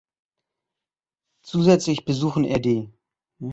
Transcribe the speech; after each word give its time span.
Zusätzlich 1.43 2.05
besuchen 2.05 2.43
rd. 2.43 2.89